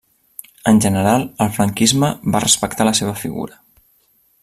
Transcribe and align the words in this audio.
En 0.71 0.79
general, 0.85 1.27
el 1.45 1.51
franquisme 1.59 2.11
va 2.37 2.43
respectar 2.49 2.91
la 2.91 2.95
seva 3.01 3.15
figura. 3.25 3.63